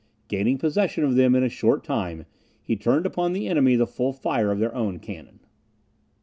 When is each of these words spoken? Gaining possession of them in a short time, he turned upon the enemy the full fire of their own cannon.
Gaining 0.29 0.57
possession 0.57 1.03
of 1.03 1.13
them 1.13 1.35
in 1.35 1.43
a 1.43 1.47
short 1.47 1.83
time, 1.83 2.25
he 2.63 2.75
turned 2.75 3.05
upon 3.05 3.33
the 3.33 3.47
enemy 3.47 3.75
the 3.75 3.85
full 3.85 4.13
fire 4.13 4.51
of 4.51 4.57
their 4.57 4.73
own 4.73 4.97
cannon. 4.97 5.41